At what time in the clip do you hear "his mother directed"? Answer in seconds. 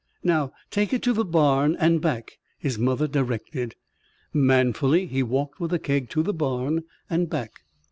2.57-3.75